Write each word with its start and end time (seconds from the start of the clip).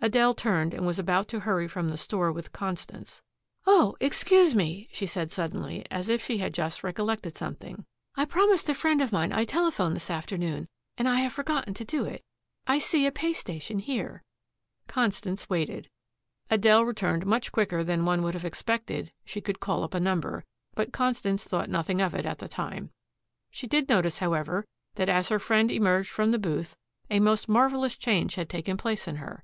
Adele 0.00 0.34
turned 0.34 0.72
and 0.72 0.86
was 0.86 1.00
about 1.00 1.26
to 1.26 1.40
hurry 1.40 1.66
from 1.66 1.88
the 1.88 1.96
store 1.96 2.30
with 2.30 2.52
Constance. 2.52 3.22
"Oh, 3.66 3.96
excuse 3.98 4.54
me," 4.54 4.88
she 4.92 5.04
said 5.04 5.32
suddenly 5.32 5.84
as 5.90 6.08
if 6.08 6.24
she 6.24 6.38
had 6.38 6.54
just 6.54 6.84
recollected 6.84 7.34
something, 7.36 7.84
"I 8.14 8.24
promised 8.24 8.68
a 8.68 8.74
friend 8.74 9.02
of 9.02 9.10
mine 9.10 9.32
I'd 9.32 9.48
telephone 9.48 9.94
this 9.94 10.10
afternoon, 10.10 10.68
and 10.96 11.08
I 11.08 11.16
have 11.22 11.32
forgotten 11.32 11.74
to 11.74 11.84
do 11.84 12.04
it. 12.04 12.24
I 12.68 12.78
see 12.78 13.04
a 13.04 13.10
pay 13.10 13.32
station 13.32 13.80
here." 13.80 14.22
Constance 14.86 15.50
waited. 15.50 15.90
Adele 16.50 16.84
returned 16.84 17.26
much 17.26 17.50
quicker 17.50 17.82
than 17.82 18.04
one 18.04 18.22
would 18.22 18.34
have 18.34 18.44
expected 18.44 19.10
she 19.24 19.40
could 19.40 19.58
call 19.58 19.82
up 19.82 19.92
a 19.94 19.98
number, 19.98 20.44
but 20.76 20.92
Constance 20.92 21.42
thought 21.42 21.68
nothing 21.68 22.00
of 22.00 22.14
it 22.14 22.24
at 22.26 22.38
the 22.38 22.46
time. 22.46 22.92
She 23.50 23.66
did 23.66 23.88
notice, 23.88 24.18
however, 24.18 24.68
that 24.94 25.08
as 25.08 25.30
her 25.30 25.40
friend 25.40 25.68
emerged 25.72 26.10
from 26.10 26.30
the 26.30 26.38
booth 26.38 26.76
a 27.10 27.18
most 27.18 27.48
marvelous 27.48 27.96
change 27.96 28.36
had 28.36 28.48
taken 28.48 28.76
place 28.76 29.08
in 29.08 29.16
her. 29.16 29.42